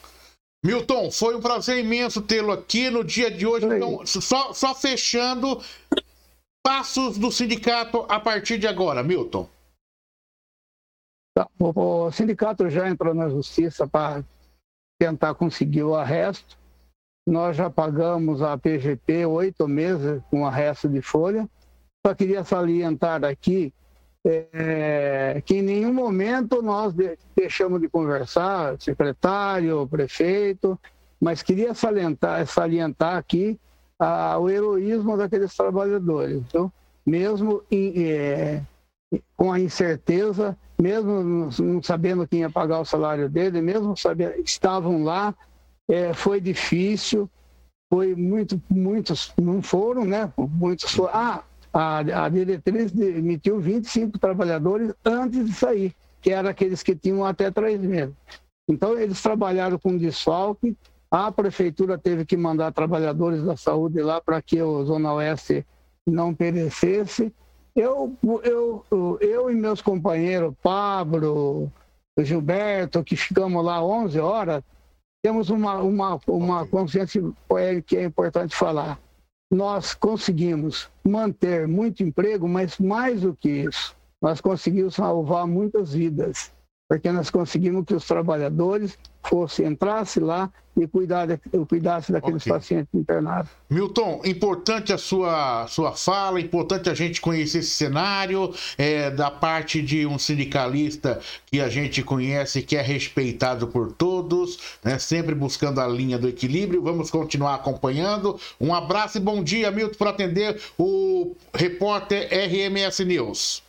Milton, 0.64 1.12
foi 1.12 1.37
um 1.37 1.40
prazer 1.40 1.78
imenso 1.78 2.23
tê-lo 2.23 2.50
aqui 2.50 2.90
no 2.90 3.04
dia 3.04 3.30
de 3.30 3.47
hoje. 3.47 3.66
Então, 3.66 4.04
só, 4.04 4.52
só 4.52 4.75
fechando, 4.75 5.62
passos 6.64 7.18
do 7.18 7.30
sindicato 7.30 8.04
a 8.09 8.18
partir 8.18 8.59
de 8.59 8.66
agora, 8.66 9.02
Milton. 9.02 9.49
O, 11.59 12.07
o 12.07 12.13
sindicato 12.13 12.69
já 12.69 12.89
entrou 12.89 13.15
na 13.15 13.29
justiça 13.29 13.87
para 13.87 14.25
tentar 14.99 15.35
conseguir 15.35 15.83
o 15.83 15.95
arresto. 15.95 16.59
Nós 17.27 17.57
já 17.57 17.69
pagamos 17.69 18.41
a 18.43 18.57
PGP 18.57 19.27
oito 19.27 19.67
meses 19.67 20.23
com 20.31 20.47
arresto 20.47 20.89
de 20.89 21.03
folha. 21.03 21.49
Só 22.07 22.15
queria 22.15 22.45
salientar 22.45 23.25
aqui 23.25 23.73
é, 24.25 25.41
que 25.45 25.57
em 25.57 25.63
nenhum 25.63 25.93
momento 25.93 26.63
nós 26.63 26.93
deixamos 27.35 27.81
de 27.81 27.89
conversar, 27.89 28.81
secretário, 28.81 29.87
prefeito, 29.89 30.79
mas 31.21 31.43
queria 31.43 31.75
salientar, 31.75 32.47
salientar 32.47 33.17
aqui 33.17 33.59
o 34.41 34.51
heroísmo 34.51 35.17
daqueles 35.17 35.55
trabalhadores. 35.55 36.37
Então, 36.37 36.73
mesmo 37.05 37.63
em, 37.71 38.11
é, 38.11 38.63
com 39.37 39.53
a 39.53 39.61
incerteza, 39.61 40.57
mesmo 40.80 41.50
não 41.59 41.83
sabendo 41.83 42.26
quem 42.26 42.40
ia 42.40 42.50
pagar 42.50 42.80
o 42.80 42.85
salário 42.85 43.28
dele, 43.28 43.61
mesmo 43.61 43.97
sabendo, 43.97 44.35
estavam 44.40 45.02
lá, 45.02 45.35
é, 45.88 46.12
foi 46.12 46.40
difícil, 46.40 47.30
foi 47.88 48.14
muito, 48.14 48.61
muitos 48.68 49.33
não 49.40 49.62
foram, 49.62 50.04
né? 50.04 50.33
Muitos 50.37 50.90
foram. 50.92 51.11
Ah, 51.14 51.45
a, 51.73 52.25
a 52.25 52.28
diretriz 52.28 52.90
demitiu 52.90 53.61
25 53.61 54.18
trabalhadores 54.18 54.92
antes 55.04 55.47
de 55.47 55.52
sair, 55.52 55.95
que 56.21 56.30
eram 56.30 56.50
aqueles 56.50 56.83
que 56.83 56.97
tinham 56.97 57.25
até 57.25 57.50
três 57.50 57.80
meses. 57.80 58.14
Então, 58.68 58.99
eles 58.99 59.23
trabalharam 59.23 59.78
com 59.78 59.97
desfalque, 59.97 60.76
a 61.11 61.30
prefeitura 61.30 61.97
teve 61.97 62.25
que 62.25 62.37
mandar 62.37 62.73
trabalhadores 62.73 63.45
da 63.45 63.56
saúde 63.56 64.02
lá 64.02 64.21
para 64.21 64.42
que 64.42 64.61
o 64.61 64.85
Zona 64.85 65.12
Oeste 65.14 65.64
não 66.06 66.35
perecesse. 66.35 67.33
Eu, 67.76 68.16
eu, 68.42 69.18
eu 69.21 69.50
e 69.50 69.54
meus 69.54 69.83
companheiros, 69.83 70.54
Pablo, 70.62 71.71
Gilberto, 72.18 73.04
que 73.04 73.14
ficamos 73.14 73.62
lá 73.62 73.85
11 73.85 74.18
horas, 74.18 74.64
temos 75.23 75.50
uma, 75.50 75.80
uma, 75.80 76.18
uma 76.26 76.66
consciência 76.66 77.23
que 77.87 77.97
é 77.99 78.04
importante 78.04 78.56
falar. 78.56 78.99
Nós 79.52 79.92
conseguimos 79.92 80.88
manter 81.06 81.68
muito 81.68 82.02
emprego, 82.02 82.49
mas 82.49 82.78
mais 82.78 83.21
do 83.21 83.37
que 83.37 83.50
isso, 83.50 83.95
nós 84.23 84.40
conseguimos 84.40 84.95
salvar 84.95 85.47
muitas 85.47 85.92
vidas, 85.92 86.50
porque 86.88 87.12
nós 87.12 87.28
conseguimos 87.28 87.85
que 87.85 87.95
os 87.95 88.06
trabalhadores 88.06 88.99
fossem, 89.28 89.66
entrassem 89.66 90.23
lá 90.23 90.50
e 90.76 90.87
cuidar 90.87 91.26
de, 91.26 91.38
cuidasse 91.66 92.12
daqueles 92.12 92.42
okay. 92.42 92.52
pacientes 92.52 92.95
internados. 92.95 93.50
Milton, 93.68 94.21
importante 94.25 94.92
a 94.92 94.99
sua, 94.99 95.66
sua 95.68 95.92
fala, 95.92 96.40
importante 96.40 96.90
a 96.90 96.95
gente 96.95 97.21
conhecer 97.21 97.59
esse 97.59 97.71
cenário 97.71 98.52
é, 98.76 99.11
da 99.11 99.30
parte 99.30 99.80
de 99.80 100.06
um 100.06 100.18
sindicalista 100.18 101.18
que 101.47 101.61
a 101.61 101.68
gente 101.68 102.02
conhece, 102.02 102.62
que 102.62 102.76
é 102.76 102.83
respeitado 102.83 103.66
por 103.68 103.92
todos, 103.92 104.76
né, 104.85 104.99
sempre 104.99 105.35
buscando 105.35 105.80
a 105.80 105.88
linha 105.88 106.18
do 106.18 106.28
equilíbrio. 106.28 106.83
Vamos 106.83 107.11
continuar 107.11 107.54
acompanhando. 107.54 108.38
Um 108.61 108.75
abraço 108.75 109.16
e 109.16 109.21
bom 109.21 109.42
dia, 109.42 109.71
Milton, 109.71 109.97
por 109.97 110.09
atender 110.09 110.61
o 110.78 111.35
repórter 111.54 112.28
RMS 112.30 113.04
News. 113.04 113.62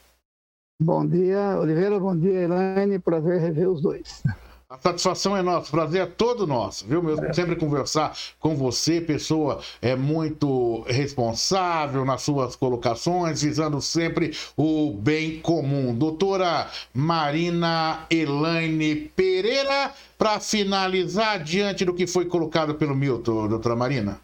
Bom 0.79 1.07
dia, 1.07 1.57
Oliveira. 1.59 1.99
Bom 1.99 2.15
dia, 2.15 2.43
Elaine. 2.43 2.99
Prazer 2.99 3.39
rever 3.39 3.69
os 3.69 3.81
dois. 3.81 4.21
A 4.69 4.77
satisfação 4.77 5.35
é 5.35 5.41
nossa, 5.41 5.69
o 5.69 5.71
prazer 5.71 6.01
é 6.01 6.05
todo 6.05 6.45
nosso, 6.45 6.85
viu? 6.85 7.01
Meu, 7.01 7.17
é. 7.23 7.31
sempre 7.31 7.55
conversar 7.55 8.17
com 8.37 8.53
você, 8.53 8.99
pessoa 8.99 9.61
é 9.81 9.95
muito 9.95 10.81
responsável 10.81 12.03
nas 12.03 12.23
suas 12.23 12.53
colocações, 12.53 13.41
visando 13.41 13.79
sempre 13.81 14.35
o 14.57 14.91
bem 14.93 15.39
comum. 15.39 15.97
Doutora 15.97 16.69
Marina 16.93 18.05
Elaine 18.09 19.09
Pereira, 19.15 19.93
para 20.17 20.37
finalizar, 20.41 21.41
diante 21.41 21.85
do 21.85 21.93
que 21.93 22.05
foi 22.05 22.25
colocado 22.25 22.75
pelo 22.75 22.93
Milton, 22.93 23.47
doutora 23.47 23.75
Marina. 23.75 24.19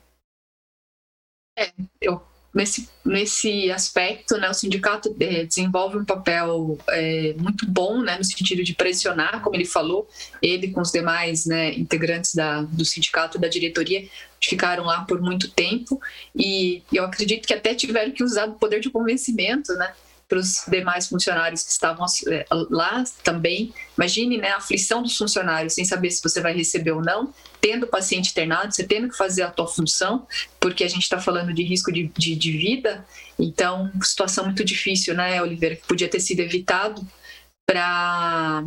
É, 1.57 1.71
eu 2.01 2.21
nesse, 2.53 2.87
nesse 3.03 3.71
aspecto, 3.71 4.37
né, 4.37 4.49
o 4.49 4.53
sindicato 4.53 5.15
é, 5.19 5.43
desenvolve 5.45 5.97
um 5.97 6.05
papel 6.05 6.77
é, 6.89 7.33
muito 7.37 7.65
bom, 7.65 8.01
né, 8.01 8.17
no 8.17 8.23
sentido 8.23 8.63
de 8.63 8.73
pressionar, 8.73 9.41
como 9.41 9.55
ele 9.55 9.65
falou, 9.65 10.07
ele 10.41 10.69
com 10.69 10.81
os 10.81 10.91
demais 10.91 11.45
né, 11.45 11.73
integrantes 11.73 12.35
da, 12.35 12.61
do 12.61 12.85
sindicato 12.85 13.39
da 13.39 13.47
diretoria 13.47 14.07
ficaram 14.41 14.83
lá 14.83 15.05
por 15.05 15.21
muito 15.21 15.49
tempo. 15.49 16.01
E 16.35 16.83
eu 16.91 17.05
acredito 17.05 17.47
que 17.47 17.53
até 17.53 17.73
tiveram 17.73 18.11
que 18.11 18.23
usar 18.23 18.47
o 18.47 18.53
poder 18.53 18.81
de 18.81 18.89
convencimento, 18.89 19.73
né, 19.73 19.93
para 20.33 20.39
os 20.39 20.63
demais 20.67 21.07
funcionários 21.07 21.63
que 21.63 21.71
estavam 21.71 22.07
é, 22.27 22.45
lá 22.49 23.03
também. 23.23 23.71
Imagine 23.95 24.37
né, 24.37 24.49
a 24.49 24.57
aflição 24.57 25.03
dos 25.03 25.15
funcionários 25.15 25.73
sem 25.73 25.85
saber 25.85 26.09
se 26.09 26.23
você 26.23 26.41
vai 26.41 26.55
receber 26.55 26.91
ou 26.91 27.03
não, 27.03 27.31
tendo 27.61 27.83
o 27.83 27.87
paciente 27.87 28.31
internado, 28.31 28.73
você 28.73 28.83
tendo 28.83 29.09
que 29.09 29.15
fazer 29.15 29.43
a 29.43 29.51
tua 29.51 29.67
função, 29.67 30.25
porque 30.59 30.83
a 30.83 30.87
gente 30.87 31.03
está 31.03 31.19
falando 31.19 31.53
de 31.53 31.61
risco 31.61 31.91
de, 31.91 32.11
de, 32.17 32.35
de, 32.35 32.51
vida. 32.51 33.05
Então, 33.37 33.91
situação 34.01 34.45
muito 34.45 34.65
difícil, 34.65 35.13
né, 35.13 35.39
Oliveira, 35.39 35.75
que 35.75 35.85
podia 35.85 36.09
ter 36.09 36.19
sido 36.19 36.39
evitado 36.39 37.07
para 37.67 38.63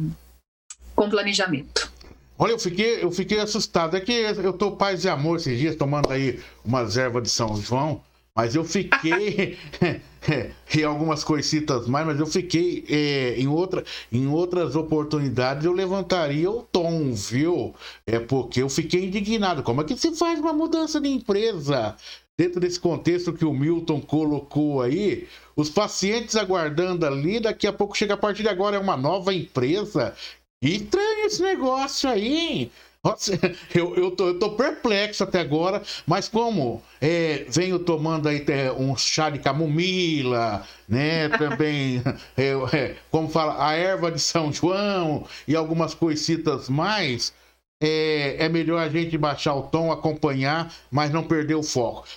com 0.95 1.11
planejamento. 1.11 1.93
Olha, 2.39 2.53
eu 2.53 2.59
fiquei, 2.61 3.03
eu 3.03 3.11
fiquei 3.11 3.41
assustado. 3.41 3.97
É 3.97 4.01
que 4.01 4.13
eu 4.13 4.53
tô 4.53 4.73
paz 4.73 5.05
e 5.05 5.09
amor 5.09 5.37
esses 5.37 5.59
dias, 5.59 5.75
tomando 5.75 6.13
aí 6.13 6.41
umas 6.65 6.97
ervas 6.97 7.25
de 7.25 7.29
São 7.29 7.57
João. 7.57 8.05
Mas 8.37 8.55
eu 8.55 8.62
fiquei. 8.64 9.57
e 10.77 10.85
algumas 10.85 11.25
coisitas 11.25 11.88
mais, 11.88 12.07
mas 12.07 12.20
eu 12.20 12.27
fiquei. 12.27 12.85
É, 12.87 13.35
em, 13.40 13.49
outra, 13.49 13.83
em 14.12 14.27
outras 14.27 14.77
oportunidades 14.77 15.64
eu 15.64 15.72
levantaria 15.72 16.51
o 16.51 16.62
tom, 16.62 17.14
viu? 17.14 17.75
É 18.07 18.18
porque 18.18 18.61
eu 18.61 18.68
fiquei 18.68 19.07
indignado. 19.07 19.62
Como 19.62 19.81
é 19.81 19.85
que 19.85 19.96
se 19.96 20.14
faz 20.14 20.38
uma 20.38 20.53
mudança 20.53 21.01
de 21.01 21.09
empresa? 21.09 21.96
Dentro 22.38 22.61
desse 22.61 22.79
contexto 22.79 23.33
que 23.33 23.46
o 23.46 23.55
Milton 23.55 23.99
colocou 24.03 24.83
aí, 24.83 25.27
os 25.57 25.70
pacientes 25.70 26.37
aguardando 26.37 27.07
ali, 27.07 27.40
daqui 27.40 27.66
a 27.66 27.72
pouco 27.72 27.96
chega 27.96 28.12
a 28.12 28.18
partir 28.18 28.42
de 28.42 28.51
agora, 28.51 28.77
é 28.77 28.79
uma 28.79 28.99
nova 28.99 29.33
empresa. 29.33 30.14
Que 30.62 30.75
estranho 30.75 31.25
esse 31.25 31.42
negócio 31.42 32.11
aí, 32.11 32.37
hein? 32.37 32.70
Eu, 33.75 33.95
eu, 33.97 34.11
tô, 34.11 34.29
eu 34.29 34.38
tô 34.38 34.51
perplexo 34.53 35.23
até 35.23 35.40
agora, 35.40 35.83
mas 36.07 36.29
como 36.29 36.83
é, 37.01 37.45
venho 37.49 37.79
tomando 37.79 38.29
aí 38.29 38.45
um 38.79 38.97
chá 38.97 39.31
de 39.31 39.38
camomila, 39.38 40.66
né? 40.88 41.29
Também, 41.38 42.03
é, 42.37 42.53
é, 42.77 42.97
como 43.11 43.29
fala, 43.29 43.64
a 43.66 43.75
erva 43.75 44.11
de 44.11 44.21
São 44.21 44.53
João 44.53 45.27
e 45.47 45.55
algumas 45.55 45.95
coisitas 45.95 46.69
mais. 46.69 47.33
É, 47.79 48.47
é, 48.47 48.49
melhor 48.49 48.79
a 48.79 48.88
gente 48.88 49.19
baixar 49.19 49.55
o 49.55 49.64
tom, 49.64 49.92
acompanhar, 49.92 50.73
mas 50.90 51.11
não 51.11 51.23
perder 51.23 51.57
o 51.57 51.62
foco. 51.62 52.07